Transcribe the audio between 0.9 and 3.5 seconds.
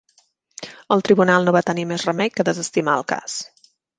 El tribunal no va tenir més remei que desestimar el cas.